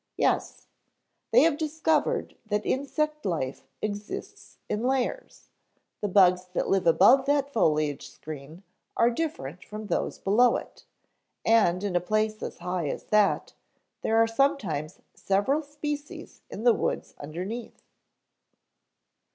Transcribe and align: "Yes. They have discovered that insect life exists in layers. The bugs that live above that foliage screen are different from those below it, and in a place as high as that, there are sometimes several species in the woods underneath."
"Yes. 0.17 0.65
They 1.29 1.41
have 1.41 1.59
discovered 1.59 2.35
that 2.47 2.65
insect 2.65 3.23
life 3.23 3.67
exists 3.83 4.57
in 4.67 4.81
layers. 4.81 5.49
The 5.99 6.07
bugs 6.07 6.45
that 6.53 6.67
live 6.69 6.87
above 6.87 7.25
that 7.27 7.53
foliage 7.53 8.09
screen 8.09 8.63
are 8.97 9.11
different 9.11 9.63
from 9.63 9.85
those 9.85 10.17
below 10.17 10.55
it, 10.55 10.85
and 11.45 11.83
in 11.83 11.95
a 11.95 11.99
place 12.01 12.41
as 12.41 12.57
high 12.57 12.87
as 12.87 13.03
that, 13.13 13.53
there 14.01 14.17
are 14.17 14.25
sometimes 14.25 15.01
several 15.13 15.61
species 15.61 16.41
in 16.49 16.63
the 16.63 16.73
woods 16.73 17.13
underneath." 17.19 17.83